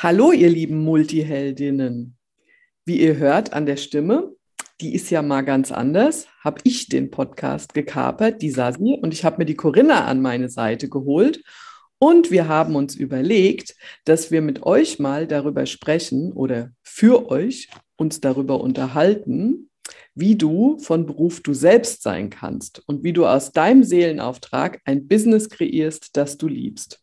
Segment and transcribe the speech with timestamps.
[0.00, 2.16] Hallo, ihr lieben Multiheldinnen.
[2.84, 4.32] Wie ihr hört an der Stimme,
[4.80, 9.24] die ist ja mal ganz anders, habe ich den Podcast gekapert, die Sasi, und ich
[9.24, 11.42] habe mir die Corinna an meine Seite geholt.
[11.98, 13.74] Und wir haben uns überlegt,
[14.04, 19.68] dass wir mit euch mal darüber sprechen oder für euch uns darüber unterhalten,
[20.14, 25.08] wie du von Beruf du selbst sein kannst und wie du aus deinem Seelenauftrag ein
[25.08, 27.02] Business kreierst, das du liebst.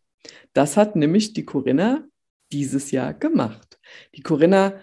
[0.54, 2.06] Das hat nämlich die Corinna
[2.52, 3.80] dieses Jahr gemacht.
[4.16, 4.74] Die Corinna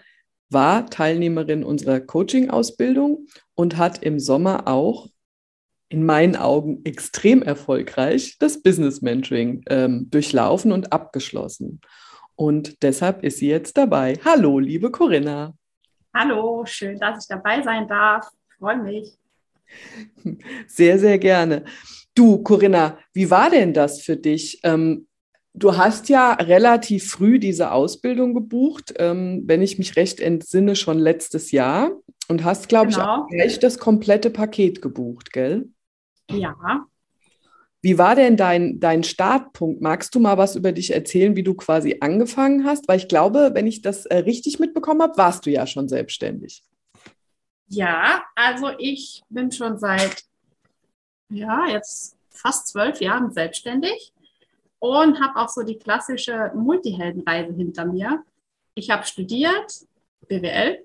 [0.51, 5.09] war Teilnehmerin unserer Coaching-Ausbildung und hat im Sommer auch
[5.89, 11.81] in meinen Augen extrem erfolgreich das Business Mentoring ähm, durchlaufen und abgeschlossen.
[12.35, 14.19] Und deshalb ist sie jetzt dabei.
[14.25, 15.55] Hallo, liebe Corinna.
[16.15, 18.29] Hallo, schön, dass ich dabei sein darf.
[18.59, 19.19] Freue mich.
[20.67, 21.65] Sehr, sehr gerne.
[22.15, 24.61] Du, Corinna, wie war denn das für dich?
[24.65, 25.07] Ähm,
[25.55, 30.99] Du hast ja relativ früh diese Ausbildung gebucht, ähm, wenn ich mich recht entsinne, schon
[30.99, 31.91] letztes Jahr
[32.29, 32.99] und hast, glaube genau.
[32.99, 35.69] ich, auch gleich das komplette Paket gebucht, gell?
[36.31, 36.87] Ja.
[37.83, 39.83] Wie war denn dein, dein Startpunkt?
[39.83, 42.89] Magst du mal was über dich erzählen, wie du quasi angefangen hast?
[42.89, 46.63] Weil ich glaube, wenn ich das äh, richtig mitbekommen habe, warst du ja schon selbstständig.
[47.67, 50.25] Ja, also ich bin schon seit,
[51.29, 54.13] ja, jetzt fast zwölf Jahren selbstständig
[54.83, 58.25] und habe auch so die klassische Multiheldenreise hinter mir.
[58.75, 59.87] Ich habe studiert,
[60.27, 60.85] BWL.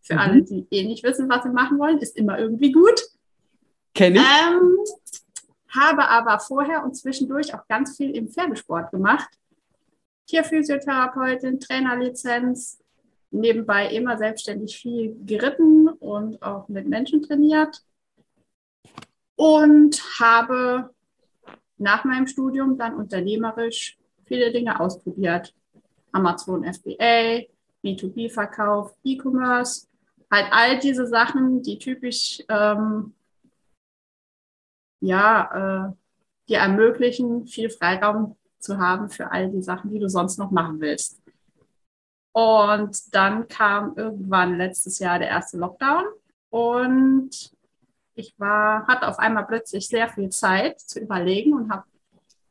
[0.00, 0.18] Für mhm.
[0.18, 2.98] alle, die eh nicht wissen, was sie machen wollen, ist immer irgendwie gut.
[3.94, 4.24] Kenne ich.
[4.24, 4.78] Ähm,
[5.68, 9.28] habe aber vorher und zwischendurch auch ganz viel im Pferdesport gemacht.
[10.26, 12.78] Tierphysiotherapeutin, Trainerlizenz,
[13.30, 17.82] nebenbei immer selbstständig viel geritten und auch mit Menschen trainiert.
[19.36, 20.94] Und habe
[21.80, 25.54] nach meinem Studium dann unternehmerisch viele Dinge ausprobiert.
[26.12, 27.46] Amazon FBA,
[27.82, 29.88] B2B-Verkauf, E-Commerce,
[30.30, 33.14] halt all diese Sachen, die typisch ähm,
[35.00, 35.92] ja, äh,
[36.48, 40.80] dir ermöglichen, viel Freiraum zu haben für all die Sachen, die du sonst noch machen
[40.80, 41.22] willst.
[42.32, 46.04] Und dann kam irgendwann letztes Jahr der erste Lockdown
[46.50, 47.52] und
[48.20, 51.84] ich war, hatte auf einmal plötzlich sehr viel Zeit zu überlegen und habe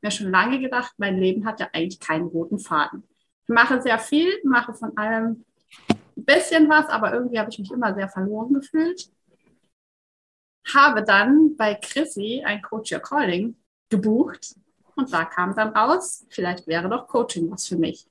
[0.02, 3.04] mir schon lange gedacht, mein Leben hat ja eigentlich keinen roten Faden.
[3.44, 5.46] Ich mache sehr viel, mache von allem
[6.18, 9.12] ein bisschen was, aber irgendwie habe ich mich immer sehr verloren gefühlt.
[10.74, 13.56] Habe dann bei Chrissy ein Coach Your Calling
[13.90, 14.56] gebucht
[14.96, 18.08] und da kam dann raus, vielleicht wäre doch Coaching was für mich.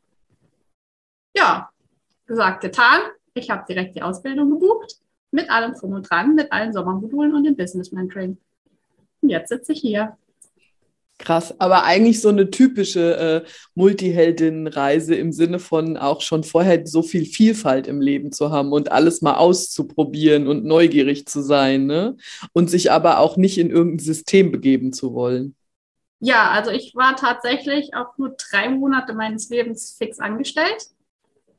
[1.36, 1.70] Ja,
[2.26, 3.00] gesagt, getan.
[3.34, 7.44] Ich habe direkt die Ausbildung gebucht mit allem drum und dran, mit allen Sommermodulen und
[7.44, 8.38] dem Business Mentoring.
[9.20, 10.16] Und jetzt sitze ich hier.
[11.18, 17.02] Krass, aber eigentlich so eine typische äh, Multiheldinnenreise im Sinne von auch schon vorher so
[17.02, 22.16] viel Vielfalt im Leben zu haben und alles mal auszuprobieren und neugierig zu sein, ne?
[22.52, 25.56] Und sich aber auch nicht in irgendein System begeben zu wollen.
[26.20, 30.86] Ja, also ich war tatsächlich auch nur drei Monate meines Lebens fix angestellt.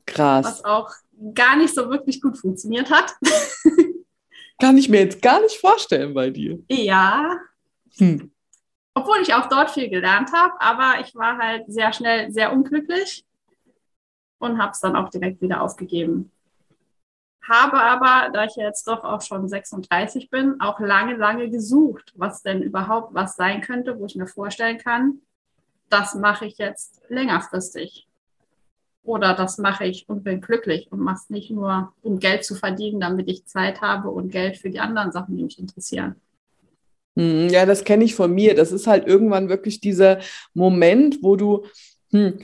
[0.06, 0.46] Krass.
[0.46, 0.90] Was auch
[1.34, 3.14] gar nicht so wirklich gut funktioniert hat.
[4.60, 6.58] Kann ich mir jetzt gar nicht vorstellen bei dir.
[6.68, 7.38] Ja.
[7.96, 8.30] Hm.
[8.94, 13.24] Obwohl ich auch dort viel gelernt habe, aber ich war halt sehr schnell sehr unglücklich
[14.38, 16.30] und habe es dann auch direkt wieder aufgegeben.
[17.42, 22.42] Habe aber, da ich jetzt doch auch schon 36 bin, auch lange, lange gesucht, was
[22.42, 25.22] denn überhaupt was sein könnte, wo ich mir vorstellen kann,
[25.88, 28.09] das mache ich jetzt längerfristig.
[29.02, 32.54] Oder das mache ich und bin glücklich und mache es nicht nur, um Geld zu
[32.54, 36.16] verdienen, damit ich Zeit habe und Geld für die anderen Sachen, die mich interessieren.
[37.16, 38.54] Hm, ja, das kenne ich von mir.
[38.54, 40.20] Das ist halt irgendwann wirklich dieser
[40.54, 41.64] Moment, wo du
[42.10, 42.38] hm,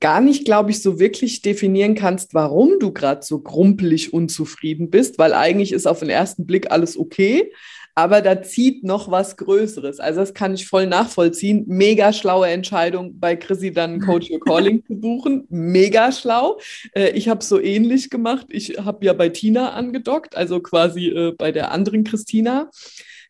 [0.00, 5.18] gar nicht, glaube ich, so wirklich definieren kannst, warum du gerade so grumpelig unzufrieden bist,
[5.18, 7.50] weil eigentlich ist auf den ersten Blick alles okay
[7.98, 10.00] aber da zieht noch was Größeres.
[10.00, 11.64] Also das kann ich voll nachvollziehen.
[11.66, 15.46] Mega schlaue Entscheidung, bei Chrissy dann Coach Your Calling zu buchen.
[15.48, 16.60] Mega schlau.
[16.94, 18.46] Äh, ich habe so ähnlich gemacht.
[18.50, 22.70] Ich habe ja bei Tina angedockt, also quasi äh, bei der anderen Christina.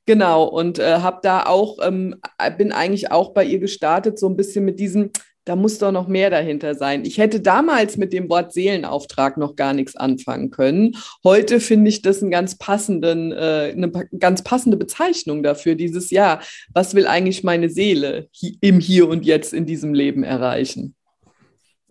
[0.05, 2.17] Genau, und äh, habe da auch, ähm,
[2.59, 5.11] bin eigentlich auch bei ihr gestartet, so ein bisschen mit diesem,
[5.47, 7.05] da muss doch noch mehr dahinter sein.
[7.05, 10.97] Ich hätte damals mit dem Wort Seelenauftrag noch gar nichts anfangen können.
[11.23, 16.41] Heute finde ich das einen ganz passenden, äh, eine ganz passende Bezeichnung dafür, dieses Jahr.
[16.75, 18.29] Was will eigentlich meine Seele
[18.61, 20.97] im Hier und Jetzt in diesem Leben erreichen?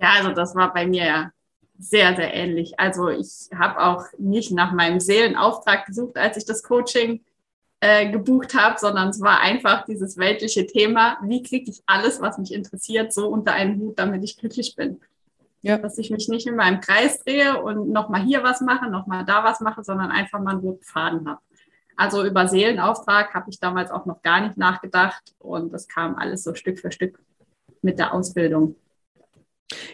[0.02, 1.32] Ja, also das war bei mir ja
[1.80, 2.78] sehr, sehr ähnlich.
[2.78, 7.22] Also ich habe auch nicht nach meinem Seelenauftrag gesucht, als ich das Coaching
[7.86, 12.40] äh, gebucht habe, sondern es war einfach dieses weltliche Thema, wie kriege ich alles, was
[12.40, 15.00] mich interessiert, so unter einen Hut, damit ich glücklich bin.
[15.62, 15.78] Ja.
[15.78, 19.44] Dass ich mich nicht in meinem Kreis drehe und nochmal hier was mache, nochmal da
[19.44, 21.40] was mache, sondern einfach mal einen roten Faden habe.
[21.96, 26.44] Also über Seelenauftrag habe ich damals auch noch gar nicht nachgedacht und das kam alles
[26.44, 27.20] so Stück für Stück
[27.84, 28.76] mit der Ausbildung.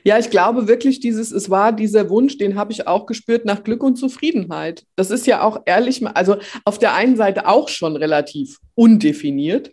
[0.04, 3.64] Ja, ich glaube wirklich, dieses, es war dieser Wunsch, den habe ich auch gespürt nach
[3.64, 4.86] Glück und Zufriedenheit.
[4.96, 9.72] Das ist ja auch ehrlich, also auf der einen Seite auch schon relativ undefiniert.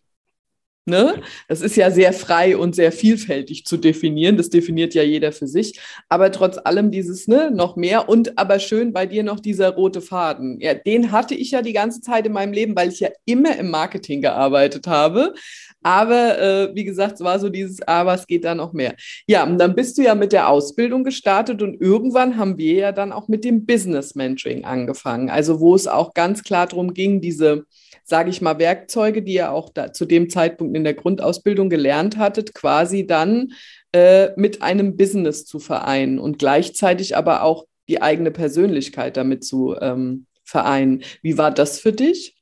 [0.88, 1.20] Ne?
[1.48, 4.36] Das ist ja sehr frei und sehr vielfältig zu definieren.
[4.36, 5.78] Das definiert ja jeder für sich.
[6.08, 10.00] Aber trotz allem dieses ne, noch mehr und aber schön bei dir noch dieser rote
[10.00, 10.58] Faden.
[10.60, 13.56] Ja, den hatte ich ja die ganze Zeit in meinem Leben, weil ich ja immer
[13.56, 15.34] im Marketing gearbeitet habe.
[15.82, 18.94] Aber äh, wie gesagt, es war so dieses, aber es geht da noch mehr.
[19.26, 22.92] Ja, und dann bist du ja mit der Ausbildung gestartet und irgendwann haben wir ja
[22.92, 25.30] dann auch mit dem Business Mentoring angefangen.
[25.30, 27.64] Also wo es auch ganz klar darum ging, diese
[28.08, 32.16] sage ich mal, Werkzeuge, die ihr auch da, zu dem Zeitpunkt in der Grundausbildung gelernt
[32.16, 33.52] hattet, quasi dann
[33.92, 39.76] äh, mit einem Business zu vereinen und gleichzeitig aber auch die eigene Persönlichkeit damit zu
[39.78, 41.02] ähm, vereinen.
[41.20, 42.34] Wie war das für dich?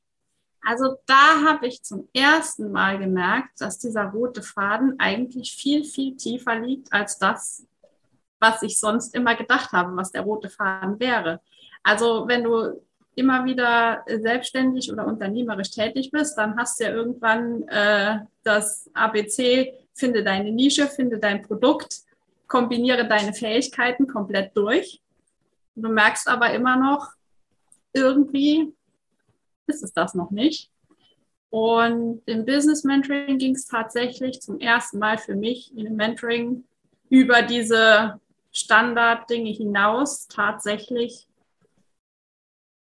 [0.61, 6.15] Also da habe ich zum ersten Mal gemerkt, dass dieser rote Faden eigentlich viel, viel
[6.15, 7.65] tiefer liegt als das,
[8.39, 11.41] was ich sonst immer gedacht habe, was der rote Faden wäre.
[11.83, 12.81] Also wenn du
[13.17, 19.73] immer wieder selbstständig oder unternehmerisch tätig bist, dann hast du ja irgendwann äh, das ABC,
[19.93, 22.01] finde deine Nische, finde dein Produkt,
[22.47, 25.01] kombiniere deine Fähigkeiten komplett durch.
[25.75, 27.07] Du merkst aber immer noch,
[27.91, 28.71] irgendwie
[29.65, 30.69] ist es das noch nicht.
[31.49, 36.65] Und im Business Mentoring ging es tatsächlich zum ersten Mal für mich in Mentoring
[37.09, 38.19] über diese
[38.51, 41.26] Standarddinge hinaus tatsächlich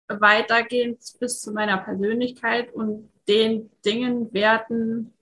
[0.08, 5.12] weitergehend bis zu meiner Persönlichkeit und den Dingen, Werten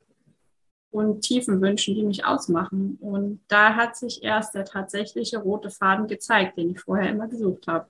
[0.91, 2.97] und tiefen Wünschen, die mich ausmachen.
[3.01, 7.67] Und da hat sich erst der tatsächliche rote Faden gezeigt, den ich vorher immer gesucht
[7.67, 7.87] habe.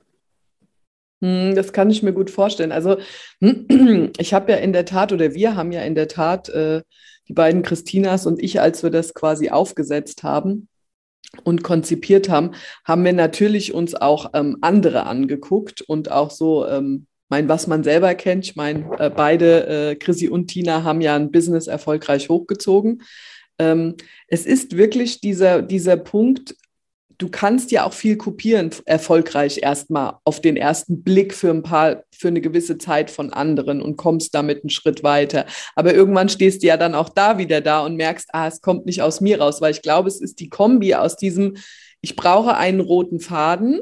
[1.22, 2.72] Hm, das kann ich mir gut vorstellen.
[2.72, 2.98] Also
[3.40, 6.82] ich habe ja in der Tat oder wir haben ja in der Tat äh,
[7.28, 10.68] die beiden Christinas und ich, als wir das quasi aufgesetzt haben,
[11.44, 12.52] und konzipiert haben,
[12.84, 17.82] haben wir natürlich uns auch ähm, andere angeguckt und auch so, ähm, mein, was man
[17.82, 18.44] selber kennt.
[18.44, 23.02] Ich meine, äh, beide, äh, Chrissy und Tina, haben ja ein Business erfolgreich hochgezogen.
[23.58, 23.96] Ähm,
[24.28, 26.54] es ist wirklich dieser, dieser Punkt,
[27.18, 32.02] du kannst ja auch viel kopieren, erfolgreich erstmal auf den ersten Blick für ein paar,
[32.10, 35.46] für eine gewisse Zeit von anderen und kommst damit einen Schritt weiter.
[35.74, 38.86] Aber irgendwann stehst du ja dann auch da wieder da und merkst, ah, es kommt
[38.86, 41.56] nicht aus mir raus, weil ich glaube, es ist die Kombi aus diesem,
[42.00, 43.80] ich brauche einen roten Faden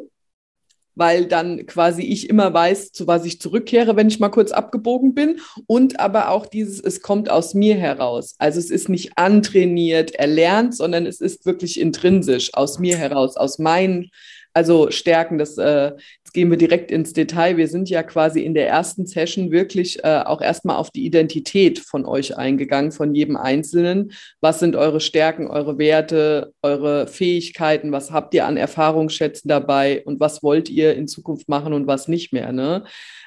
[0.95, 5.15] weil dann quasi ich immer weiß, zu was ich zurückkehre, wenn ich mal kurz abgebogen
[5.15, 5.41] bin.
[5.67, 8.35] Und aber auch dieses, es kommt aus mir heraus.
[8.39, 13.59] Also es ist nicht antrainiert, erlernt, sondern es ist wirklich intrinsisch aus mir heraus, aus
[13.59, 14.11] meinen
[14.55, 15.93] also Stärken, das, äh,
[16.35, 17.57] gehen wir direkt ins Detail.
[17.57, 21.79] Wir sind ja quasi in der ersten Session wirklich äh, auch erstmal auf die Identität
[21.79, 24.13] von euch eingegangen, von jedem Einzelnen.
[24.41, 27.93] Was sind eure Stärken, eure Werte, eure Fähigkeiten?
[27.93, 32.09] Was habt ihr an Erfahrungsschätzen dabei und was wollt ihr in Zukunft machen und was
[32.09, 32.53] nicht mehr?
[32.53, 32.85] Ne?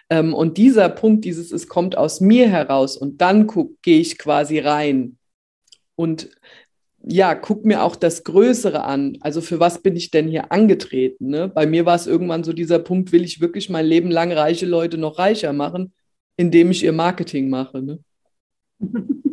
[0.09, 3.47] Ähm, und dieser Punkt, dieses, es kommt aus mir heraus und dann
[3.81, 5.17] gehe ich quasi rein.
[5.95, 6.29] Und
[7.09, 9.17] ja, guck mir auch das Größere an.
[9.21, 11.29] Also für was bin ich denn hier angetreten?
[11.29, 11.47] Ne?
[11.47, 14.65] Bei mir war es irgendwann so dieser Punkt, will ich wirklich mein Leben lang reiche
[14.65, 15.93] Leute noch reicher machen,
[16.35, 17.81] indem ich ihr Marketing mache.
[17.81, 17.99] Ne?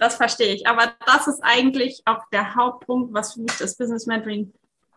[0.00, 0.64] Das verstehe ich.
[0.64, 4.52] Aber das ist eigentlich auch der Hauptpunkt, was für mich das Business Mentoring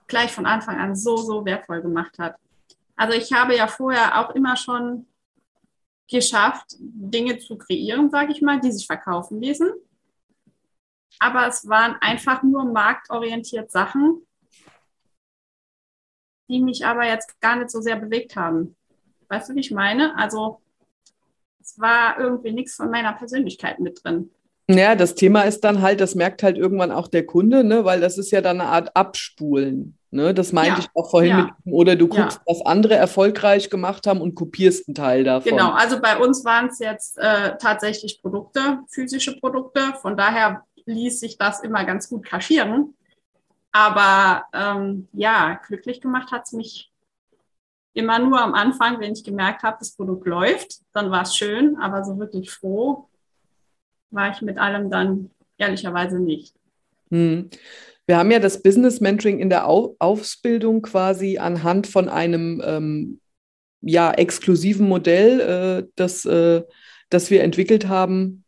[0.05, 2.35] gleich von Anfang an so, so wertvoll gemacht hat.
[2.95, 5.07] Also ich habe ja vorher auch immer schon
[6.07, 9.71] geschafft, Dinge zu kreieren, sage ich mal, die sich verkaufen ließen
[11.21, 14.25] aber es waren einfach nur marktorientiert Sachen,
[16.49, 18.75] die mich aber jetzt gar nicht so sehr bewegt haben.
[19.29, 20.17] Weißt du, wie ich meine?
[20.17, 20.61] Also
[21.61, 24.31] es war irgendwie nichts von meiner Persönlichkeit mit drin.
[24.67, 27.85] Ja, das Thema ist dann halt, das merkt halt irgendwann auch der Kunde, ne?
[27.85, 29.97] weil das ist ja dann eine Art Abspulen.
[30.09, 30.33] Ne?
[30.33, 30.79] Das meinte ja.
[30.79, 31.55] ich auch vorhin ja.
[31.63, 32.43] mit, oder du guckst, ja.
[32.45, 35.51] was andere erfolgreich gemacht haben und kopierst einen Teil davon.
[35.51, 39.93] Genau, also bei uns waren es jetzt äh, tatsächlich Produkte, physische Produkte.
[40.01, 42.93] Von daher ließ sich das immer ganz gut kaschieren.
[43.71, 46.91] Aber ähm, ja, glücklich gemacht hat es mich
[47.93, 51.77] immer nur am Anfang, wenn ich gemerkt habe, das Produkt läuft, dann war es schön,
[51.77, 53.07] aber so wirklich froh
[54.11, 56.53] war ich mit allem dann ehrlicherweise nicht.
[57.09, 57.49] Hm.
[58.07, 63.21] Wir haben ja das Business Mentoring in der Au Ausbildung quasi anhand von einem ähm,
[63.81, 66.63] ja, exklusiven Modell, äh, das, äh,
[67.09, 68.43] das wir entwickelt haben,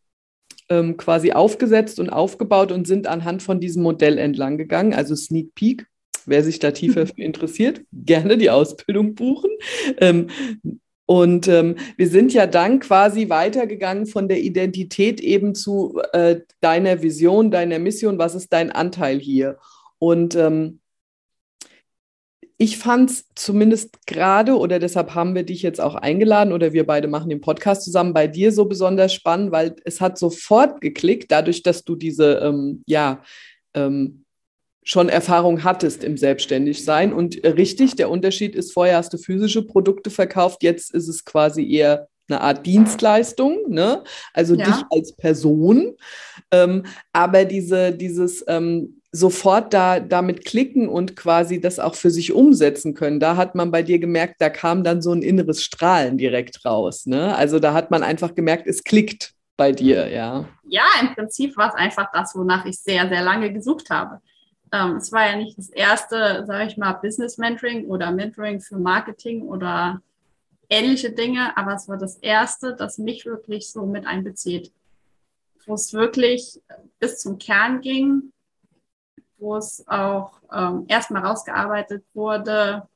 [0.68, 5.54] ähm, quasi aufgesetzt und aufgebaut und sind anhand von diesem Modell entlang gegangen, also Sneak
[5.54, 5.86] Peek.
[6.26, 9.50] wer sich da tiefer interessiert, gerne die Ausbildung buchen.
[9.98, 10.28] Ähm,
[11.06, 17.02] und ähm, wir sind ja dann quasi weitergegangen von der Identität eben zu äh, deiner
[17.02, 18.18] Vision, deiner Mission.
[18.18, 19.58] Was ist dein Anteil hier?
[19.98, 20.80] Und ähm,
[22.64, 26.86] ich fand es zumindest gerade, oder deshalb haben wir dich jetzt auch eingeladen oder wir
[26.86, 31.30] beide machen den Podcast zusammen bei dir so besonders spannend, weil es hat sofort geklickt,
[31.30, 33.22] dadurch, dass du diese, ähm, ja,
[33.74, 34.24] ähm,
[34.82, 37.12] schon Erfahrung hattest im Selbstständigsein.
[37.12, 41.70] Und richtig, der Unterschied ist, vorher hast du physische Produkte verkauft, jetzt ist es quasi
[41.70, 44.02] eher eine Art Dienstleistung, ne?
[44.32, 44.64] also ja.
[44.64, 45.96] dich als Person.
[46.50, 52.32] Ähm, aber diese, dieses ähm, sofort da damit klicken und quasi das auch für sich
[52.32, 53.20] umsetzen können.
[53.20, 57.06] Da hat man bei dir gemerkt, da kam dann so ein inneres Strahlen direkt raus.
[57.06, 57.34] Ne?
[57.36, 60.48] Also da hat man einfach gemerkt, es klickt bei dir, ja.
[60.66, 64.20] Ja, im Prinzip war es einfach das, wonach ich sehr, sehr lange gesucht habe.
[64.72, 68.78] Ähm, es war ja nicht das erste, sage ich mal, Business Mentoring oder Mentoring für
[68.78, 70.02] Marketing oder
[70.68, 74.72] ähnliche Dinge, aber es war das erste, das mich wirklich so mit einbezieht,
[75.66, 76.60] wo es wirklich
[76.98, 78.32] bis zum Kern ging,
[79.38, 82.88] wo es auch ähm, erstmal rausgearbeitet wurde,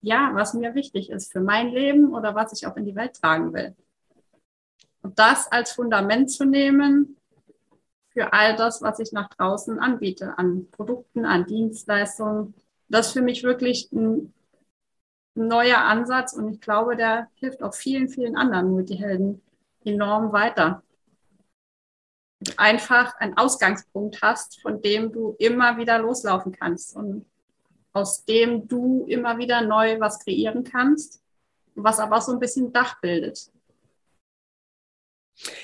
[0.00, 3.14] ja, was mir wichtig ist für mein Leben oder was ich auch in die Welt
[3.14, 3.76] tragen will.
[5.02, 7.16] Und das als Fundament zu nehmen
[8.10, 12.54] für all das, was ich nach draußen anbiete, an Produkten, an Dienstleistungen,
[12.88, 14.32] das ist für mich wirklich ein
[15.34, 19.40] neuer Ansatz und ich glaube, der hilft auch vielen, vielen anderen Multihelden
[19.84, 20.82] enorm weiter
[22.56, 27.26] einfach einen Ausgangspunkt hast, von dem du immer wieder loslaufen kannst und
[27.92, 31.20] aus dem du immer wieder neu was kreieren kannst,
[31.74, 33.50] was aber so ein bisschen Dach bildet.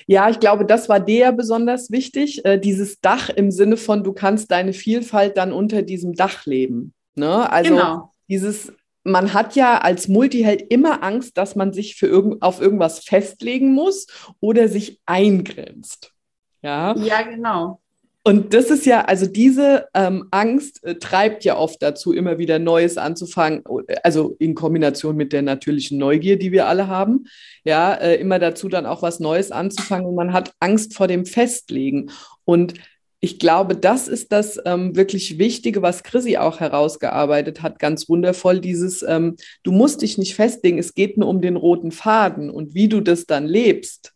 [0.07, 4.13] Ja, ich glaube, das war dir besonders wichtig, äh, dieses Dach im Sinne von, du
[4.13, 6.95] kannst deine Vielfalt dann unter diesem Dach leben.
[7.15, 7.51] Ne?
[7.51, 8.15] Also genau.
[8.29, 8.73] dieses,
[9.05, 13.73] man hat ja als Multiheld immer Angst, dass man sich für irgend, auf irgendwas festlegen
[13.73, 14.07] muss
[14.41, 16.13] oder sich eingrenzt.
[16.63, 17.81] Ja, ja genau.
[18.29, 22.59] Und das ist ja, also diese ähm, Angst äh, treibt ja oft dazu, immer wieder
[22.59, 23.63] Neues anzufangen,
[24.03, 27.25] also in Kombination mit der natürlichen Neugier, die wir alle haben,
[27.65, 31.25] ja, äh, immer dazu dann auch was Neues anzufangen und man hat Angst vor dem
[31.25, 32.11] Festlegen.
[32.45, 32.75] Und
[33.21, 38.61] ich glaube, das ist das ähm, wirklich Wichtige, was Chrissy auch herausgearbeitet hat, ganz wundervoll,
[38.61, 42.75] dieses, ähm, du musst dich nicht festlegen, es geht nur um den roten Faden und
[42.75, 44.13] wie du das dann lebst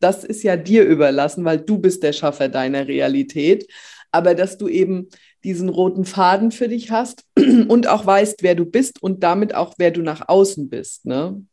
[0.00, 3.70] das ist ja dir überlassen, weil du bist der Schaffer deiner Realität.
[4.10, 5.08] Aber dass du eben
[5.44, 7.24] diesen roten Faden für dich hast
[7.68, 11.04] und auch weißt, wer du bist und damit auch, wer du nach außen bist.
[11.04, 11.44] Ne?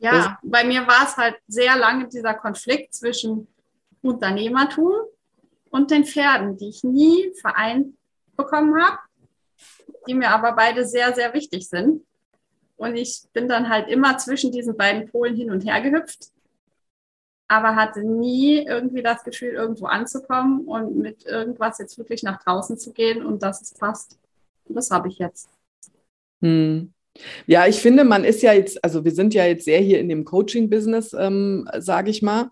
[0.00, 3.46] Ja, das bei mir war es halt sehr lange dieser Konflikt zwischen
[4.02, 4.92] Unternehmertum
[5.70, 7.94] und den Pferden, die ich nie vereint
[8.36, 8.98] bekommen habe,
[10.06, 12.02] die mir aber beide sehr, sehr wichtig sind.
[12.76, 16.30] Und ich bin dann halt immer zwischen diesen beiden Polen hin und her gehüpft
[17.48, 22.76] aber hatte nie irgendwie das Gefühl, irgendwo anzukommen und mit irgendwas jetzt wirklich nach draußen
[22.78, 24.18] zu gehen und dass es passt.
[24.68, 25.48] Das habe ich jetzt.
[26.42, 26.92] Hm.
[27.46, 30.08] Ja, ich finde, man ist ja jetzt, also wir sind ja jetzt sehr hier in
[30.08, 32.50] dem Coaching-Business, ähm, sage ich mal.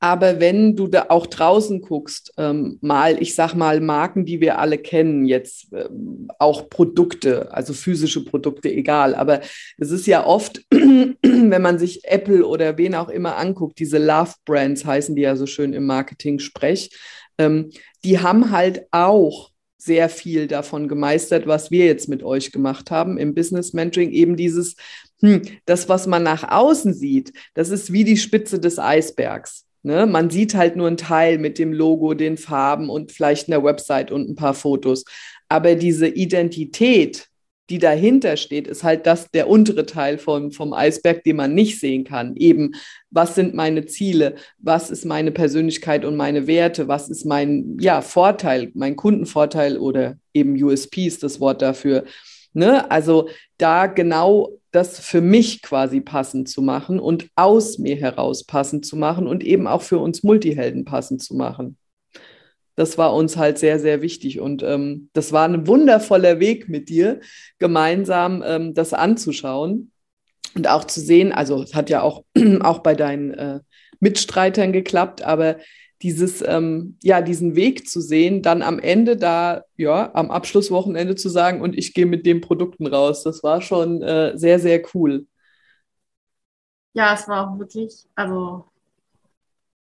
[0.00, 4.58] Aber wenn du da auch draußen guckst, ähm, mal, ich sag mal, Marken, die wir
[4.60, 9.16] alle kennen, jetzt ähm, auch Produkte, also physische Produkte, egal.
[9.16, 9.40] Aber
[9.76, 14.34] es ist ja oft, wenn man sich Apple oder wen auch immer anguckt, diese Love
[14.44, 16.90] Brands heißen die ja so schön im Marketing-Sprech,
[17.38, 17.70] ähm,
[18.04, 23.16] die haben halt auch sehr viel davon gemeistert, was wir jetzt mit euch gemacht haben
[23.18, 24.76] im Business Mentoring, eben dieses,
[25.20, 29.67] hm, das, was man nach außen sieht, das ist wie die Spitze des Eisbergs.
[29.82, 30.06] Ne?
[30.06, 34.10] Man sieht halt nur einen Teil mit dem Logo, den Farben und vielleicht einer Website
[34.10, 35.04] und ein paar Fotos.
[35.48, 37.28] Aber diese Identität,
[37.70, 41.78] die dahinter steht, ist halt das der untere Teil vom, vom Eisberg, den man nicht
[41.80, 42.34] sehen kann.
[42.36, 42.72] Eben,
[43.10, 44.36] was sind meine Ziele?
[44.58, 46.88] Was ist meine Persönlichkeit und meine Werte?
[46.88, 52.04] Was ist mein ja, Vorteil, mein Kundenvorteil oder eben USP ist das Wort dafür.
[52.54, 52.90] Ne?
[52.90, 58.84] Also da genau das für mich quasi passend zu machen und aus mir heraus passend
[58.84, 61.76] zu machen und eben auch für uns Multihelden passend zu machen.
[62.74, 64.38] Das war uns halt sehr, sehr wichtig.
[64.38, 67.20] Und ähm, das war ein wundervoller Weg mit dir,
[67.58, 69.90] gemeinsam ähm, das anzuschauen
[70.54, 71.32] und auch zu sehen.
[71.32, 72.24] Also es hat ja auch,
[72.60, 73.60] auch bei deinen äh,
[74.00, 75.56] Mitstreitern geklappt, aber
[76.02, 81.28] dieses, ähm, ja, diesen Weg zu sehen, dann am Ende da, ja, am Abschlusswochenende zu
[81.28, 83.24] sagen, und ich gehe mit den Produkten raus.
[83.24, 85.26] Das war schon äh, sehr, sehr cool.
[86.94, 88.70] Ja, es war auch wirklich, also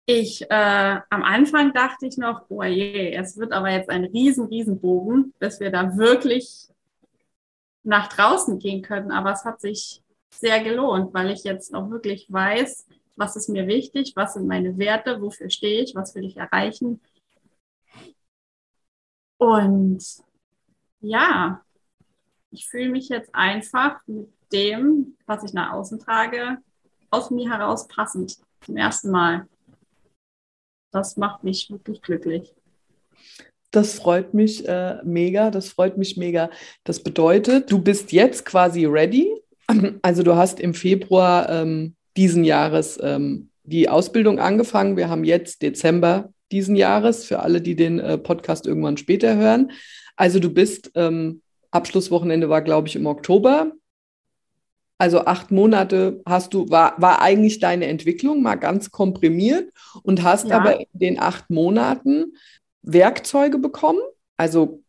[0.07, 4.45] Ich, äh, am Anfang dachte ich noch, oh je, es wird aber jetzt ein riesen,
[4.47, 6.67] riesen Bogen, bis wir da wirklich
[7.83, 9.11] nach draußen gehen können.
[9.11, 13.67] Aber es hat sich sehr gelohnt, weil ich jetzt auch wirklich weiß, was ist mir
[13.67, 17.01] wichtig, was sind meine Werte, wofür stehe ich, was will ich erreichen.
[19.37, 20.03] Und
[20.99, 21.61] ja,
[22.51, 26.57] ich fühle mich jetzt einfach mit dem, was ich nach außen trage,
[27.09, 28.37] aus mir heraus passend.
[28.61, 29.47] Zum ersten Mal.
[30.91, 32.55] Das macht mich wirklich glücklich.
[33.71, 36.49] Das freut mich äh, mega, das freut mich mega.
[36.85, 39.29] Das bedeutet, du bist jetzt quasi ready.
[40.01, 44.97] Also du hast im Februar ähm, diesen Jahres ähm, die Ausbildung angefangen.
[44.97, 49.71] Wir haben jetzt Dezember diesen Jahres, für alle, die den äh, Podcast irgendwann später hören.
[50.15, 51.41] Also du bist, ähm,
[51.71, 53.71] Abschlusswochenende war, glaube ich, im Oktober.
[54.97, 60.47] Also acht Monate hast du, war, war eigentlich deine Entwicklung mal ganz komprimiert und hast
[60.47, 60.57] ja.
[60.57, 62.33] aber in den acht Monaten
[62.81, 63.99] Werkzeuge bekommen,
[64.37, 64.83] also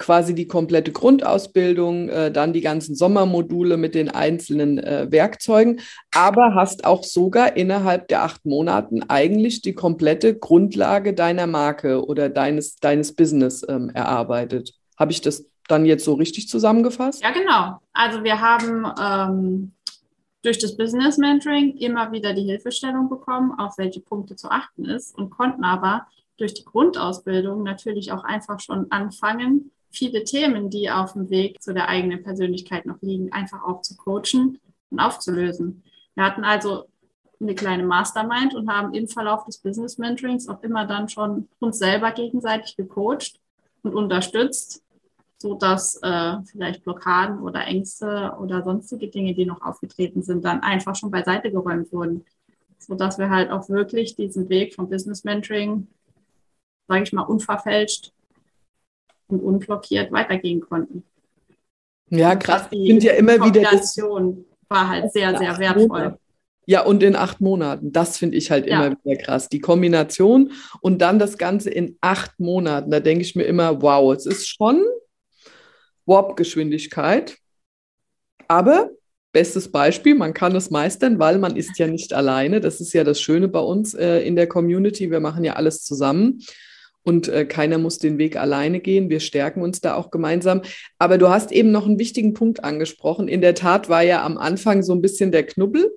[0.00, 5.80] quasi die komplette Grundausbildung, äh, dann die ganzen Sommermodule mit den einzelnen äh, Werkzeugen,
[6.12, 12.30] aber hast auch sogar innerhalb der acht Monaten eigentlich die komplette Grundlage deiner Marke oder
[12.30, 14.72] deines, deines Business ähm, erarbeitet.
[14.98, 17.22] Habe ich das dann jetzt so richtig zusammengefasst?
[17.22, 17.78] Ja, genau.
[17.92, 19.72] Also wir haben ähm,
[20.42, 25.16] durch das Business Mentoring immer wieder die Hilfestellung bekommen, auf welche Punkte zu achten ist
[25.16, 26.06] und konnten aber
[26.38, 31.74] durch die Grundausbildung natürlich auch einfach schon anfangen, viele Themen, die auf dem Weg zu
[31.74, 34.58] der eigenen Persönlichkeit noch liegen, einfach auch zu coachen
[34.90, 35.82] und aufzulösen.
[36.14, 36.84] Wir hatten also
[37.40, 41.78] eine kleine Mastermind und haben im Verlauf des Business Mentorings auch immer dann schon uns
[41.78, 43.40] selber gegenseitig gecoacht
[43.82, 44.84] und unterstützt,
[45.38, 50.60] so dass äh, vielleicht Blockaden oder Ängste oder sonstige Dinge, die noch aufgetreten sind, dann
[50.60, 52.26] einfach schon beiseite geräumt wurden,
[52.78, 55.88] so dass wir halt auch wirklich diesen Weg vom Business Mentoring,
[56.88, 58.12] sage ich mal, unverfälscht
[59.30, 61.04] und unblockiert weitergehen konnten.
[62.10, 62.66] Ja, krass.
[62.70, 63.62] Ich finde ja immer wieder.
[64.68, 66.16] War halt sehr, sehr wertvoll.
[66.66, 67.90] Ja, und in acht Monaten.
[67.92, 68.86] Das finde ich halt ja.
[68.86, 69.48] immer wieder krass.
[69.48, 72.90] Die Kombination und dann das Ganze in acht Monaten.
[72.90, 74.84] Da denke ich mir immer, wow, es ist schon
[76.06, 77.38] Warp-Geschwindigkeit.
[78.46, 78.90] Aber
[79.32, 82.60] bestes Beispiel, man kann es meistern, weil man ist ja nicht alleine.
[82.60, 85.10] Das ist ja das Schöne bei uns äh, in der Community.
[85.10, 86.40] Wir machen ja alles zusammen
[87.02, 89.10] und äh, keiner muss den Weg alleine gehen.
[89.10, 90.62] Wir stärken uns da auch gemeinsam.
[90.98, 93.28] Aber du hast eben noch einen wichtigen Punkt angesprochen.
[93.28, 95.90] In der Tat war ja am Anfang so ein bisschen der Knubbel.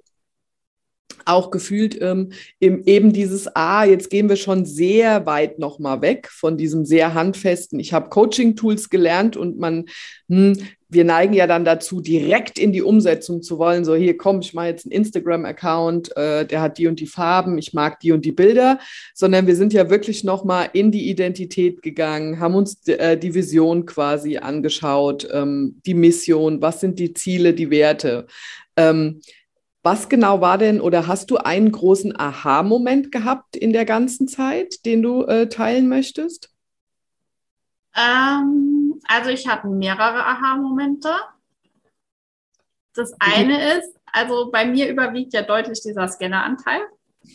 [1.26, 6.58] Auch gefühlt ähm, eben dieses, ah, jetzt gehen wir schon sehr weit nochmal weg von
[6.58, 7.80] diesem sehr handfesten.
[7.80, 9.86] Ich habe Coaching-Tools gelernt und man,
[10.28, 10.58] hm,
[10.94, 13.86] wir neigen ja dann dazu, direkt in die Umsetzung zu wollen.
[13.86, 17.58] So, hier komm, ich mache jetzt einen Instagram-Account, äh, der hat die und die Farben,
[17.58, 18.80] ich mag die und die Bilder,
[19.14, 23.86] sondern wir sind ja wirklich nochmal in die Identität gegangen, haben uns äh, die Vision
[23.86, 28.28] quasi angeschaut, ähm, die Mission, was sind die Ziele, die Werte.
[28.78, 29.22] Ähm,
[29.84, 34.86] was genau war denn oder hast du einen großen Aha-Moment gehabt in der ganzen Zeit,
[34.86, 36.50] den du äh, teilen möchtest?
[37.96, 41.10] Ähm, also ich habe mehrere Aha-Momente.
[42.94, 46.82] Das eine ist, also bei mir überwiegt ja deutlich dieser Scanneranteil.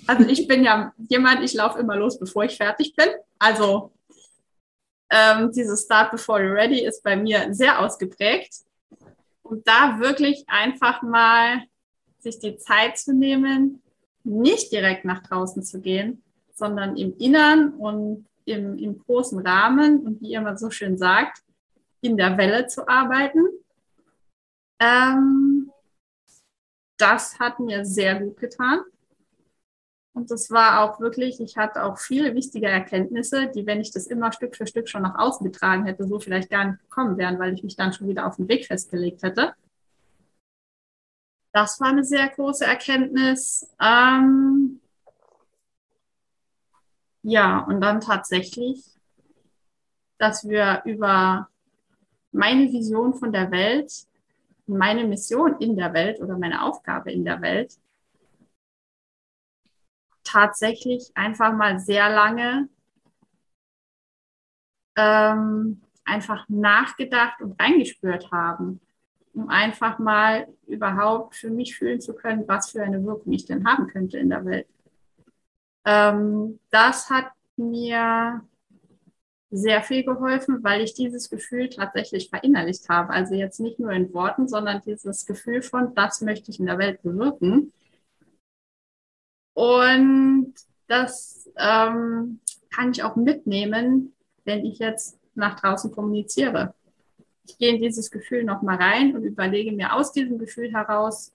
[0.07, 3.09] Also ich bin ja jemand, ich laufe immer los, bevor ich fertig bin.
[3.39, 3.93] Also
[5.11, 8.53] ähm, dieses Start before you're ready ist bei mir sehr ausgeprägt.
[9.43, 11.63] Und da wirklich einfach mal
[12.19, 13.83] sich die Zeit zu nehmen,
[14.25, 16.23] nicht direkt nach draußen zu gehen,
[16.55, 21.43] sondern im Innern und im, im großen Rahmen und wie ihr immer so schön sagt,
[22.01, 23.47] in der Welle zu arbeiten.
[24.81, 25.71] Ähm,
[26.97, 28.81] das hat mir sehr gut getan.
[30.13, 34.09] Und das war auch wirklich, ich hatte auch viele wichtige Erkenntnisse, die, wenn ich das
[34.09, 37.39] immer Stück für Stück schon nach außen getragen hätte, so vielleicht gar nicht gekommen wären,
[37.39, 39.55] weil ich mich dann schon wieder auf den Weg festgelegt hätte.
[41.53, 43.73] Das war eine sehr große Erkenntnis.
[43.81, 44.81] Ähm,
[47.23, 48.85] ja, und dann tatsächlich,
[50.19, 51.49] dass wir über
[52.33, 53.93] meine Vision von der Welt,
[54.67, 57.79] meine Mission in der Welt oder meine Aufgabe in der Welt
[60.25, 62.69] tatsächlich einfach mal sehr lange
[64.97, 68.81] ähm, einfach nachgedacht und reingespürt haben,
[69.33, 73.67] um einfach mal überhaupt für mich fühlen zu können, was für eine Wirkung ich denn
[73.67, 74.67] haben könnte in der Welt.
[75.85, 78.43] Ähm, das hat mir
[79.51, 83.13] sehr viel geholfen, weil ich dieses Gefühl tatsächlich verinnerlicht habe.
[83.13, 86.79] Also jetzt nicht nur in Worten, sondern dieses Gefühl von, das möchte ich in der
[86.79, 87.73] Welt bewirken.
[89.55, 90.55] Und
[90.87, 96.75] das ähm, kann ich auch mitnehmen, wenn ich jetzt nach draußen kommuniziere.
[97.47, 101.33] Ich gehe in dieses Gefühl nochmal rein und überlege mir aus diesem Gefühl heraus,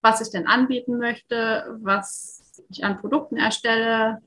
[0.00, 4.22] was ich denn anbieten möchte, was ich an Produkten erstelle,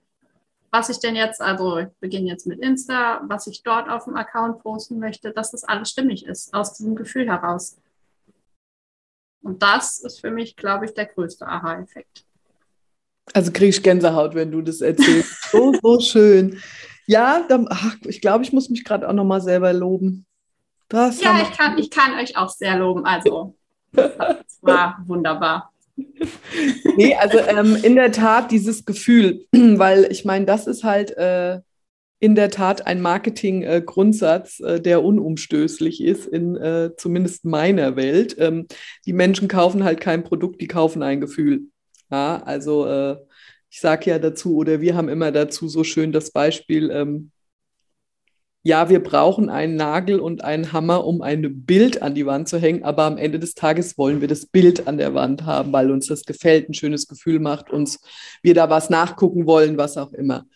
[0.75, 4.17] was ich denn jetzt, also ich beginne jetzt mit Insta, was ich dort auf dem
[4.17, 7.77] Account posten möchte, dass das alles stimmig ist, aus diesem Gefühl heraus.
[9.41, 12.25] Und das ist für mich, glaube ich, der größte Aha-Effekt.
[13.33, 15.43] Also kriege ich Gänsehaut, wenn du das erzählst.
[15.51, 16.61] so, so schön.
[17.07, 20.25] Ja, dann, ach, ich glaube, ich muss mich gerade auch nochmal selber loben.
[20.89, 23.05] Das ja, ich kann, ich kann euch auch sehr loben.
[23.05, 23.55] Also,
[23.93, 25.71] das war wunderbar.
[26.97, 31.59] Nee, also ähm, in der Tat dieses Gefühl, weil ich meine, das ist halt äh,
[32.19, 38.35] in der Tat ein Marketing-Grundsatz, äh, der unumstößlich ist, in äh, zumindest meiner Welt.
[38.39, 38.67] Ähm,
[39.05, 41.67] die Menschen kaufen halt kein Produkt, die kaufen ein Gefühl.
[42.09, 43.17] Ja, also äh,
[43.69, 47.31] ich sage ja dazu, oder wir haben immer dazu so schön das Beispiel, ähm,
[48.67, 52.57] ja, wir brauchen einen Nagel und einen Hammer, um ein Bild an die Wand zu
[52.57, 55.91] hängen, aber am Ende des Tages wollen wir das Bild an der Wand haben, weil
[55.91, 57.99] uns das gefällt, ein schönes Gefühl macht, uns
[58.41, 60.47] wir da was nachgucken wollen, was auch immer.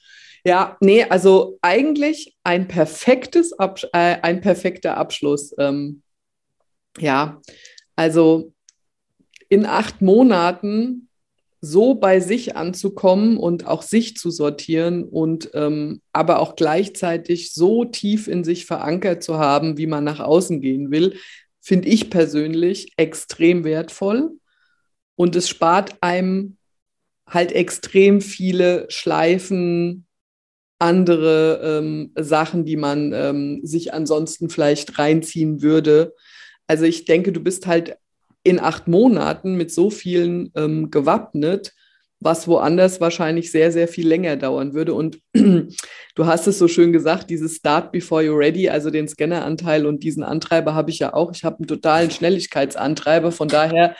[0.44, 5.54] Ja, nee, also eigentlich ein perfektes, Abs äh, ein perfekter Abschluss.
[5.60, 6.02] Ähm,
[6.98, 7.40] ja,
[7.96, 8.54] also
[9.50, 11.09] in acht Monaten
[11.62, 17.86] so bei sich anzukommen und auch sich zu sortieren und ähm, aber auch gleichzeitig so
[17.86, 21.16] tief in sich verankert zu haben, wie man nach außen gehen will,
[21.60, 24.32] finde ich persönlich extrem wertvoll.
[25.16, 26.58] Und es spart einem
[27.28, 30.06] halt extrem viele Schleifen,
[30.80, 36.16] andere ähm, Sachen, die man ähm, sich ansonsten vielleicht reinziehen würde.
[36.68, 37.98] Also ich denke, du bist halt
[38.50, 41.74] in acht Monaten mit so vielen ähm, gewappnet,
[42.20, 44.96] was woanders wahrscheinlich sehr, sehr viel länger dauern würde.
[44.96, 49.86] Und du hast es so schön gesagt, dieses Start before you're ready, also den Scanneranteil
[49.86, 51.32] und diesen Antreiber habe ich ja auch.
[51.32, 53.32] Ich habe einen totalen Schnelligkeitsantreiber.
[53.32, 53.96] Von daher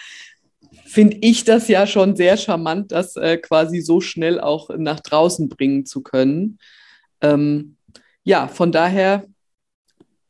[0.88, 5.48] finde ich das ja schon sehr charmant, das äh, quasi so schnell auch nach draußen
[5.48, 6.58] bringen zu können.
[7.22, 7.76] Ähm,
[8.24, 9.26] ja, von daher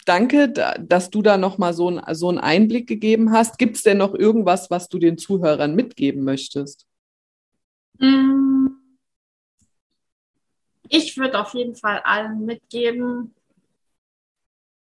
[0.05, 3.57] danke, dass du da nochmal so, so einen Einblick gegeben hast.
[3.57, 6.85] Gibt es denn noch irgendwas, was du den Zuhörern mitgeben möchtest?
[7.99, 8.67] Mm.
[10.89, 13.35] Ich würde auf jeden Fall allen mitgeben,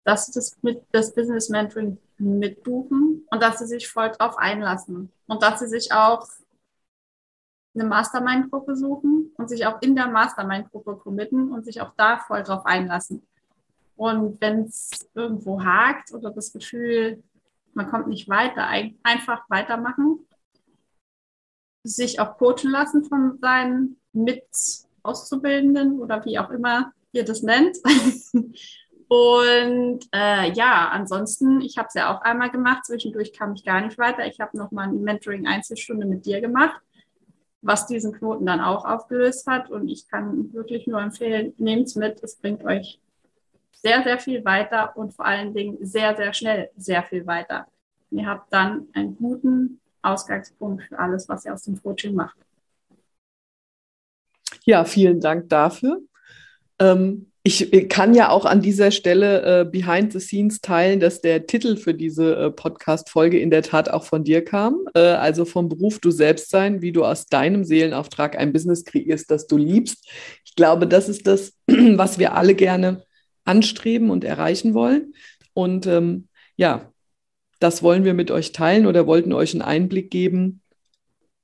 [0.04, 5.44] dass das, mit, das Business Mentoring mitbuchen und dass sie sich voll drauf einlassen und
[5.44, 6.28] dass sie sich auch
[7.76, 12.44] eine Mastermind-Gruppe suchen und sich auch in der Mastermind-Gruppe committen und sich auch da voll
[12.44, 13.26] drauf einlassen.
[13.96, 17.24] Und wenn es irgendwo hakt oder das Gefühl,
[17.74, 18.68] man kommt nicht weiter,
[19.04, 20.28] einfach weitermachen,
[21.84, 27.78] sich auch coachen lassen von seinen Mit-Auszubildenden oder wie auch immer ihr das nennt.
[29.08, 33.82] Und äh, ja, ansonsten, ich habe es ja auch einmal gemacht, zwischendurch kam ich gar
[33.82, 34.26] nicht weiter.
[34.26, 36.82] Ich habe nochmal eine Mentoring-Einzelstunde mit dir gemacht,
[37.62, 39.70] was diesen Knoten dann auch aufgelöst hat.
[39.70, 43.00] Und ich kann wirklich nur empfehlen, nehmt es mit, es bringt euch
[43.74, 47.68] sehr, sehr viel weiter und vor allen Dingen sehr, sehr schnell sehr viel weiter.
[48.12, 52.38] ihr habt dann einen guten Ausgangspunkt für alles, was ihr aus dem Coaching macht.
[54.66, 56.02] Ja, vielen Dank dafür.
[56.80, 61.46] Ähm, ich kann ja auch an dieser Stelle äh, behind the scenes teilen, dass der
[61.46, 64.86] Titel für diese äh, Podcast-Folge in der Tat auch von dir kam.
[64.94, 69.30] Äh, also vom Beruf Du selbst sein, wie du aus deinem Seelenauftrag ein Business kreierst,
[69.30, 70.08] das du liebst.
[70.46, 73.04] Ich glaube, das ist das, was wir alle gerne
[73.46, 75.14] anstreben und erreichen wollen.
[75.54, 76.92] Und ähm, ja,
[77.60, 80.62] das wollen wir mit euch teilen oder wollten euch einen Einblick geben,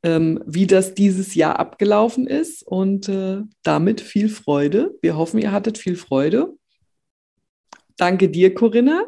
[0.03, 2.63] ähm, wie das dieses Jahr abgelaufen ist.
[2.63, 4.97] Und äh, damit viel Freude.
[5.01, 6.57] Wir hoffen, ihr hattet viel Freude.
[7.97, 9.03] Danke dir, Corinna.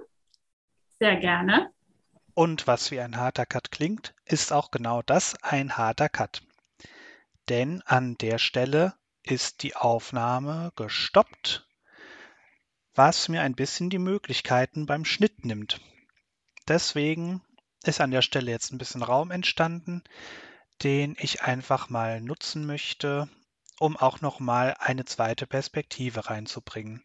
[0.99, 1.69] Sehr gerne.
[2.33, 6.43] Und was wie ein harter Cut klingt, ist auch genau das ein harter Cut.
[7.49, 11.67] Denn an der Stelle ist die Aufnahme gestoppt
[12.95, 15.79] was mir ein bisschen die Möglichkeiten beim Schnitt nimmt.
[16.67, 17.41] Deswegen
[17.83, 20.03] ist an der Stelle jetzt ein bisschen Raum entstanden,
[20.83, 23.29] den ich einfach mal nutzen möchte,
[23.79, 27.03] um auch noch mal eine zweite Perspektive reinzubringen.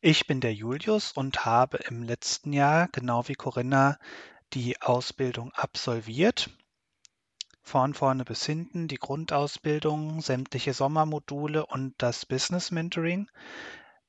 [0.00, 3.98] Ich bin der Julius und habe im letzten Jahr, genau wie Corinna,
[4.52, 6.50] die Ausbildung absolviert.
[7.62, 13.28] Von vorne bis hinten die Grundausbildung, sämtliche Sommermodule und das Business Mentoring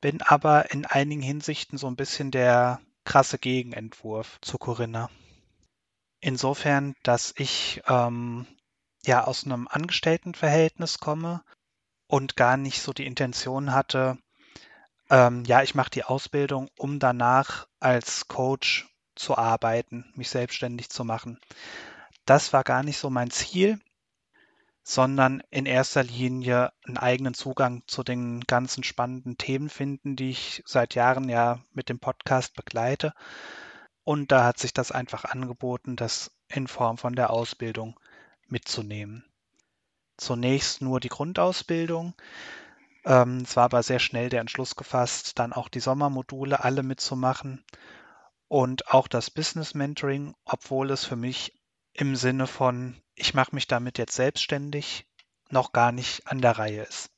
[0.01, 5.09] bin aber in einigen Hinsichten so ein bisschen der krasse Gegenentwurf zu Corinna.
[6.21, 8.45] Insofern, dass ich ähm,
[9.05, 11.43] ja aus einem Angestelltenverhältnis komme
[12.07, 14.17] und gar nicht so die Intention hatte,
[15.09, 21.03] ähm, ja, ich mache die Ausbildung, um danach als Coach zu arbeiten, mich selbstständig zu
[21.03, 21.39] machen.
[22.25, 23.79] Das war gar nicht so mein Ziel,
[24.89, 30.63] sondern in erster Linie einen eigenen Zugang zu den ganzen spannenden Themen finden, die ich
[30.65, 33.13] seit Jahren ja mit dem Podcast begleite.
[34.04, 37.99] Und da hat sich das einfach angeboten, das in Form von der Ausbildung
[38.47, 39.23] mitzunehmen.
[40.17, 42.15] Zunächst nur die Grundausbildung.
[43.06, 47.63] Ähm, es war aber sehr schnell der Entschluss gefasst, dann auch die Sommermodule alle mitzumachen
[48.47, 51.54] und auch das Business Mentoring, obwohl es für mich
[51.93, 55.05] im Sinne von, ich mache mich damit jetzt selbstständig,
[55.49, 57.12] noch gar nicht an der Reihe ist.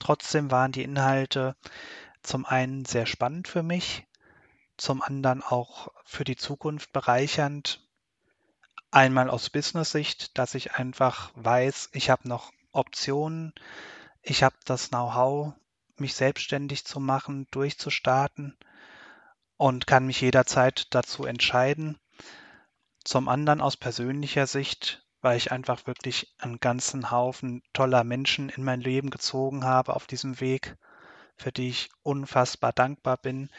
[0.00, 1.56] Trotzdem waren die Inhalte
[2.22, 4.06] zum einen sehr spannend für mich,
[4.76, 7.88] zum anderen auch für die Zukunft bereichernd.
[8.90, 13.52] Einmal aus Business-Sicht, dass ich einfach weiß, ich habe noch Optionen,
[14.22, 15.54] ich habe das Know-how,
[15.96, 18.56] mich selbstständig zu machen, durchzustarten
[19.56, 21.98] und kann mich jederzeit dazu entscheiden.
[23.04, 28.64] Zum anderen aus persönlicher Sicht, weil ich einfach wirklich einen ganzen Haufen toller Menschen in
[28.64, 30.76] mein Leben gezogen habe auf diesem Weg,
[31.36, 33.50] für die ich unfassbar dankbar bin,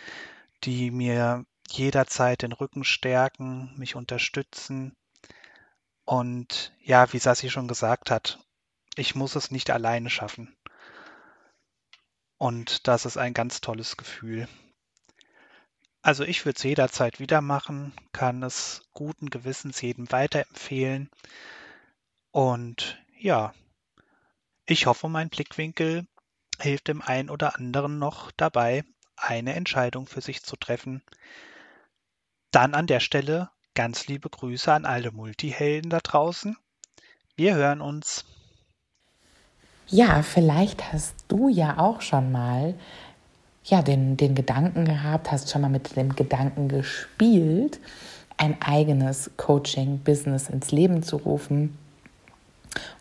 [0.63, 4.95] die mir jederzeit den Rücken stärken, mich unterstützen.
[6.05, 8.39] Und ja, wie Sassi schon gesagt hat,
[8.95, 10.55] ich muss es nicht alleine schaffen.
[12.37, 14.47] Und das ist ein ganz tolles Gefühl.
[16.05, 21.09] Also ich würde es jederzeit wieder machen, kann es guten Gewissens jedem weiterempfehlen.
[22.29, 23.55] Und ja,
[24.67, 26.05] ich hoffe, mein Blickwinkel
[26.59, 28.83] hilft dem einen oder anderen noch dabei,
[29.17, 31.01] eine Entscheidung für sich zu treffen.
[32.51, 36.55] Dann an der Stelle ganz liebe Grüße an alle Multihelden da draußen.
[37.35, 38.25] Wir hören uns.
[39.87, 42.75] Ja, vielleicht hast du ja auch schon mal
[43.65, 47.79] ja, den, den Gedanken gehabt, hast schon mal mit dem Gedanken gespielt,
[48.37, 51.77] ein eigenes Coaching-Business ins Leben zu rufen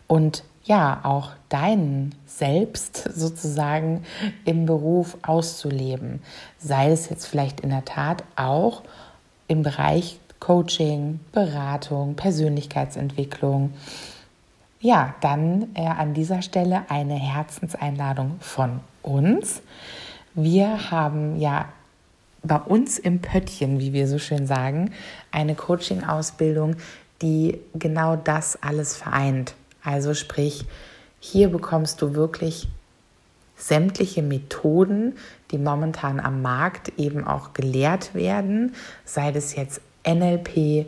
[0.07, 4.03] und ja, auch deinen Selbst sozusagen
[4.45, 6.21] im Beruf auszuleben.
[6.57, 8.81] Sei es jetzt vielleicht in der Tat auch
[9.47, 13.73] im Bereich Coaching, Beratung, Persönlichkeitsentwicklung.
[14.79, 19.61] Ja, dann äh, an dieser Stelle eine Herzenseinladung von uns.
[20.37, 21.69] Wir haben ja
[22.43, 24.91] bei uns im Pöttchen, wie wir so schön sagen,
[25.31, 26.75] eine Coaching-Ausbildung,
[27.21, 29.55] die genau das alles vereint.
[29.81, 30.65] Also sprich,
[31.21, 32.67] hier bekommst du wirklich
[33.55, 35.15] sämtliche Methoden,
[35.51, 40.85] die momentan am Markt eben auch gelehrt werden, sei das jetzt NLP,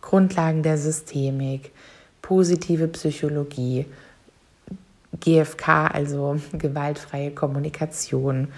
[0.00, 1.70] Grundlagen der Systemik,
[2.22, 3.84] positive Psychologie,
[5.20, 8.48] GFK, also gewaltfreie Kommunikation,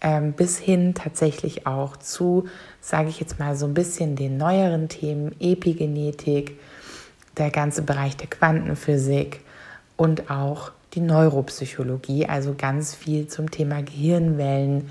[0.00, 2.46] ähm, bis hin tatsächlich auch zu,
[2.80, 6.58] sage ich jetzt mal, so ein bisschen den neueren Themen, Epigenetik,
[7.36, 9.40] der ganze Bereich der Quantenphysik
[9.96, 14.90] und auch die Neuropsychologie, also ganz viel zum Thema Gehirnwellen.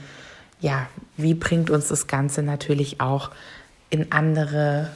[0.60, 3.32] Ja, wie bringt uns das Ganze natürlich auch
[3.89, 4.89] in andere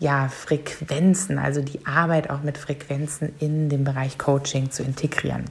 [0.00, 5.44] ja, Frequenzen, also die Arbeit auch mit Frequenzen in den Bereich Coaching zu integrieren.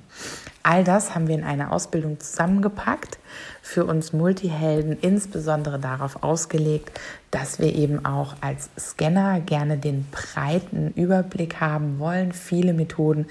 [0.64, 3.20] All das haben wir in einer Ausbildung zusammengepackt,
[3.62, 7.00] für uns Multihelden insbesondere darauf ausgelegt,
[7.32, 13.28] dass wir eben auch als Scanner gerne den breiten Überblick haben wollen, viele Methoden,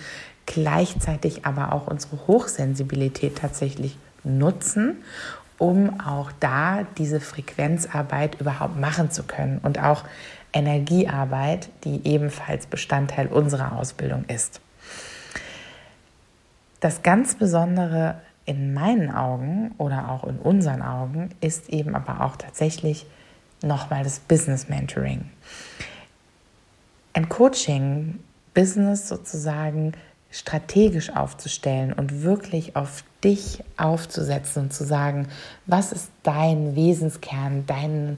[0.47, 5.03] gleichzeitig aber auch unsere Hochsensibilität tatsächlich nutzen,
[5.59, 10.05] um auch da diese Frequenzarbeit überhaupt machen zu können und auch
[10.57, 14.61] Energiearbeit, die ebenfalls Bestandteil unserer Ausbildung ist.
[16.81, 18.17] Das ganz Besondere
[18.47, 23.07] in meinen Augen oder auch in unseren Augen ist eben aber auch tatsächlich
[23.63, 25.29] nochmal das Business Mentoring.
[27.13, 28.21] Ein Coaching,
[28.55, 29.93] Business sozusagen
[30.31, 35.29] strategisch aufzustellen und wirklich auf dich aufzusetzen und zu sagen,
[35.67, 38.17] was ist dein Wesenskern, dein,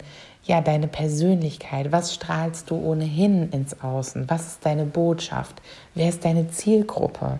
[0.48, 5.60] ja, deine Persönlichkeit, was strahlst du ohnehin ins Außen, was ist deine Botschaft,
[5.94, 7.38] wer ist deine Zielgruppe,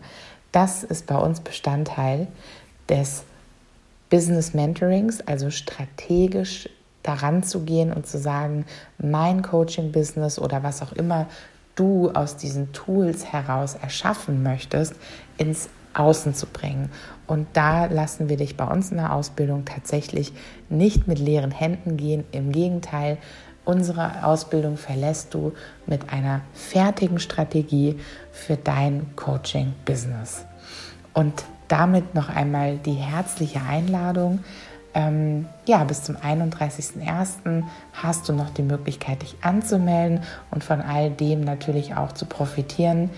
[0.53, 2.29] das ist bei uns Bestandteil
[2.87, 3.25] des
[4.11, 6.69] Business Mentorings, also strategisch
[7.03, 8.67] daran zu gehen und zu sagen,
[8.99, 11.27] mein Coaching-Business oder was auch immer
[11.77, 14.95] du aus diesen Tools heraus erschaffen möchtest,
[15.39, 16.91] ins Außen zu bringen.
[17.27, 20.33] Und da lassen wir dich bei uns in der Ausbildung tatsächlich
[20.69, 22.25] nicht mit leeren Händen gehen.
[22.33, 23.19] Im Gegenteil,
[23.65, 25.53] unsere Ausbildung verlässt du
[25.87, 27.99] mit einer fertigen Strategie
[28.33, 30.47] für dein Coaching-Business.
[31.13, 34.41] Und damit noch einmal die herzliche Einladung.
[34.95, 37.63] Ähm, ja, bis zum 31.01.
[37.93, 43.11] hast du noch die Möglichkeit, dich anzumelden und von all dem natürlich auch zu profitieren,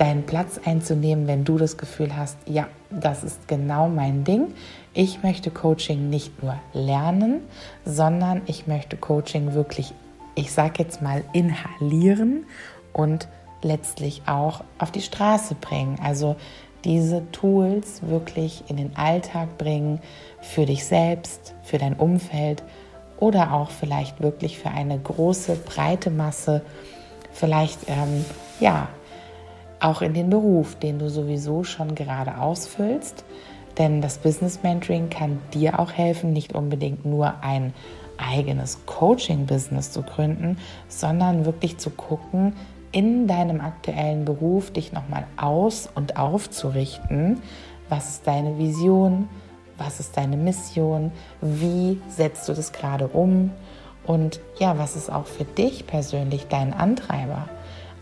[0.00, 4.54] deinen Platz einzunehmen, wenn du das Gefühl hast, ja, das ist genau mein Ding.
[4.94, 7.42] Ich möchte Coaching nicht nur lernen,
[7.84, 9.92] sondern ich möchte Coaching wirklich,
[10.34, 12.46] ich sage jetzt mal, inhalieren
[12.94, 13.28] und
[13.60, 15.98] letztlich auch auf die Straße bringen.
[16.02, 16.36] Also
[16.84, 20.00] diese Tools wirklich in den Alltag bringen
[20.40, 22.62] für dich selbst, für dein Umfeld
[23.18, 26.62] oder auch vielleicht wirklich für eine große, breite Masse,
[27.32, 28.24] vielleicht ähm,
[28.60, 28.88] ja
[29.80, 33.24] auch in den Beruf, den du sowieso schon gerade ausfüllst.
[33.78, 37.72] Denn das Business Mentoring kann dir auch helfen, nicht unbedingt nur ein
[38.18, 42.54] eigenes Coaching-Business zu gründen, sondern wirklich zu gucken,
[42.92, 47.40] in deinem aktuellen Beruf dich nochmal aus und aufzurichten.
[47.88, 49.28] Was ist deine Vision?
[49.78, 51.12] Was ist deine Mission?
[51.40, 53.50] Wie setzt du das gerade um?
[54.04, 57.48] Und ja, was ist auch für dich persönlich dein Antreiber?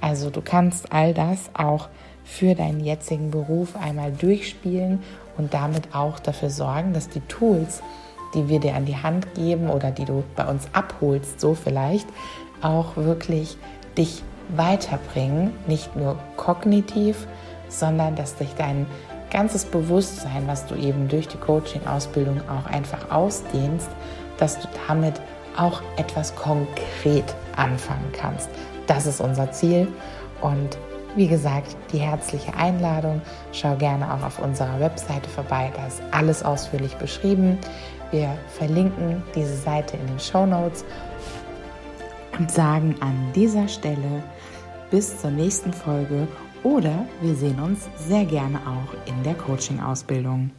[0.01, 1.89] Also du kannst all das auch
[2.25, 5.03] für deinen jetzigen Beruf einmal durchspielen
[5.37, 7.83] und damit auch dafür sorgen, dass die Tools,
[8.35, 12.07] die wir dir an die Hand geben oder die du bei uns abholst, so vielleicht,
[12.61, 13.57] auch wirklich
[13.97, 17.27] dich weiterbringen, nicht nur kognitiv,
[17.69, 18.87] sondern dass dich dein
[19.31, 23.89] ganzes Bewusstsein, was du eben durch die Coaching-Ausbildung auch einfach ausdehnst,
[24.39, 25.21] dass du damit
[25.57, 28.49] auch etwas konkret anfangen kannst.
[28.89, 29.87] Das ist unser Ziel
[30.41, 30.77] und
[31.15, 33.23] wie gesagt, die herzliche Einladung.
[33.53, 37.59] Schau gerne auch auf unserer Webseite vorbei, da ist alles ausführlich beschrieben.
[38.11, 40.85] Wir verlinken diese Seite in den Show Notes
[42.39, 44.23] und sagen an dieser Stelle
[44.91, 46.27] bis zur nächsten Folge
[46.63, 50.51] oder wir sehen uns sehr gerne auch in der Coaching-Ausbildung.